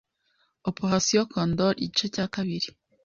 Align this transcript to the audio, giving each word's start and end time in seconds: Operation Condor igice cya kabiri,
Operation 0.69 1.25
Condor 1.33 1.73
igice 1.85 2.05
cya 2.15 2.25
kabiri, 2.35 2.67